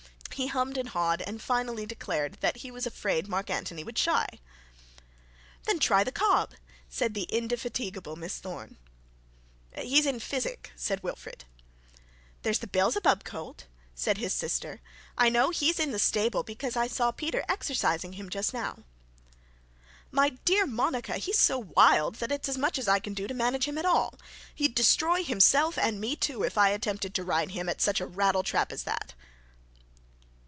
He 0.33 0.47
hummed 0.47 0.79
and 0.79 0.89
hawed, 0.89 1.21
and 1.21 1.39
finally 1.39 1.85
declared 1.85 2.37
that 2.41 2.57
he 2.57 2.71
was 2.71 2.87
afraid 2.87 3.27
Mark 3.27 3.51
Antony 3.51 3.83
would 3.83 3.97
shy. 3.99 4.25
'Then 5.65 5.77
try 5.77 6.03
the 6.03 6.11
cob,' 6.11 6.55
said 6.89 7.13
the 7.13 7.27
indefatigable 7.29 8.15
Miss 8.15 8.39
Thorne. 8.39 8.77
'He's 9.77 10.07
in 10.07 10.19
physic,' 10.19 10.71
said 10.75 11.03
Wilfred. 11.03 11.45
'There's 12.41 12.57
the 12.57 12.65
Beelzebub 12.65 13.23
colt,' 13.23 13.67
said 13.93 14.17
his 14.17 14.33
sister; 14.33 14.81
'I 15.15 15.29
know 15.29 15.49
he's 15.51 15.79
in 15.79 15.91
the 15.91 15.99
stable, 15.99 16.41
because 16.41 16.75
I 16.75 16.87
saw 16.87 17.11
Peter 17.11 17.45
exercising 17.47 18.13
him 18.13 18.27
just 18.27 18.51
now.' 18.51 18.83
'My 20.09 20.29
dear 20.43 20.65
Monica, 20.65 21.17
he's 21.19 21.37
so 21.37 21.59
wild 21.59 22.15
that 22.15 22.31
it's 22.31 22.49
as 22.49 22.57
much 22.57 22.79
as 22.79 22.87
I 22.87 22.97
can 22.99 23.13
do 23.13 23.27
to 23.27 23.35
manage 23.35 23.67
him 23.67 23.77
at 23.77 23.85
all. 23.85 24.17
He'd 24.55 24.73
destroy 24.73 25.23
himself 25.23 25.77
and 25.77 26.01
me 26.01 26.15
too, 26.15 26.41
if 26.41 26.57
I 26.57 26.69
attempted 26.69 27.13
to 27.13 27.23
ride 27.23 27.51
him 27.51 27.69
at 27.69 27.79
such 27.79 28.01
a 28.01 28.07
rattletrap 28.07 28.71
as 28.71 28.85
that.' 28.85 29.13